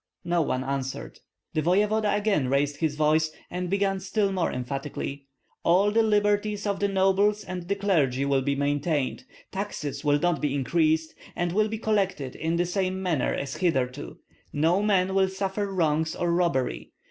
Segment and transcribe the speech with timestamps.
[0.23, 1.19] No one answered.
[1.53, 5.27] The voevoda again raised his voice, and began still more emphatically:
[5.61, 10.41] "All the liberties of the nobles and the clergy will be maintained; taxes will not
[10.41, 14.17] be increased, and will be collected in the same manner as hitherto;
[14.51, 16.93] no man will suffer wrongs or robbery.